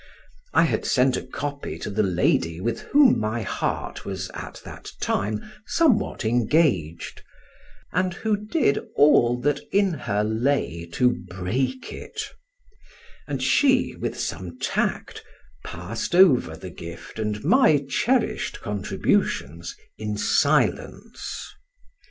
[0.51, 4.89] I had sent a copy to the lady with whom my heart was at that
[4.99, 7.21] time somewhat engaged,
[7.91, 12.19] and who did all that in her lay to break it;
[13.27, 15.23] and she, with some tact,
[15.63, 21.47] passed over the gift and my cherished contributions in silence.